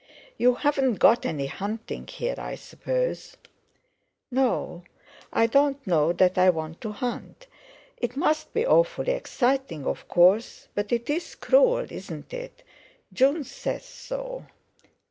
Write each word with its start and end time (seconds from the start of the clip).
"You 0.35 0.55
haven't 0.55 0.95
got 0.95 1.27
any 1.27 1.45
hunting 1.45 2.07
here, 2.07 2.33
I 2.39 2.55
suppose?" 2.55 3.37
"No; 4.31 4.81
I 5.31 5.45
don't 5.45 5.85
know 5.85 6.11
that 6.11 6.39
I 6.39 6.49
want 6.49 6.81
to 6.81 6.91
hunt. 6.91 7.45
It 7.97 8.17
must 8.17 8.51
be 8.51 8.65
awfully 8.65 9.11
exciting, 9.11 9.85
of 9.85 10.07
course; 10.07 10.69
but 10.73 10.91
it's 10.91 11.35
cruel, 11.35 11.85
isn't 11.91 12.33
it? 12.33 12.63
June 13.13 13.43
says 13.43 13.85
so." 13.85 14.47